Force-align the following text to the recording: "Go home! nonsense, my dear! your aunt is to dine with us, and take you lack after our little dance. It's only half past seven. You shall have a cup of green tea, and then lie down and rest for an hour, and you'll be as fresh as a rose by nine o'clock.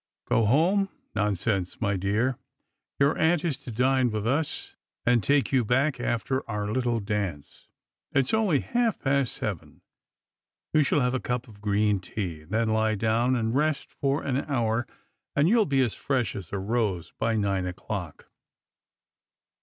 "Go 0.31 0.45
home! 0.45 0.89
nonsense, 1.13 1.79
my 1.79 1.95
dear! 1.95 2.39
your 2.99 3.15
aunt 3.19 3.45
is 3.45 3.59
to 3.59 3.69
dine 3.71 4.09
with 4.09 4.25
us, 4.25 4.75
and 5.05 5.21
take 5.21 5.51
you 5.51 5.63
lack 5.63 5.99
after 5.99 6.43
our 6.49 6.71
little 6.71 6.99
dance. 6.99 7.67
It's 8.11 8.33
only 8.33 8.61
half 8.61 8.97
past 8.99 9.31
seven. 9.31 9.81
You 10.73 10.81
shall 10.81 11.01
have 11.01 11.13
a 11.13 11.19
cup 11.19 11.47
of 11.47 11.61
green 11.61 11.99
tea, 11.99 12.41
and 12.41 12.49
then 12.49 12.69
lie 12.69 12.95
down 12.95 13.35
and 13.35 13.53
rest 13.53 13.91
for 13.91 14.23
an 14.23 14.37
hour, 14.45 14.87
and 15.35 15.47
you'll 15.47 15.67
be 15.67 15.83
as 15.83 15.93
fresh 15.93 16.35
as 16.35 16.51
a 16.51 16.57
rose 16.57 17.13
by 17.19 17.35
nine 17.35 17.67
o'clock. 17.67 18.27